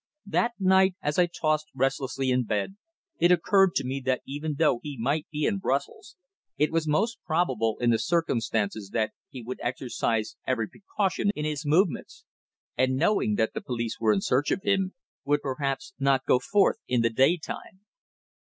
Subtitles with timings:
[0.25, 2.75] That night, as I tossed restlessly in bed,
[3.19, 6.15] it occurred to me that even though he might be in Brussels,
[6.57, 11.67] it was most probable in the circumstances that he would exercise every precaution in his
[11.67, 12.25] movements,
[12.75, 16.77] and knowing that the police were in search of him, would perhaps not go forth
[16.87, 17.81] in the daytime.